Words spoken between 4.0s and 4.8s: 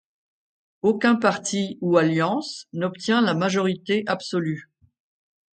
absolue.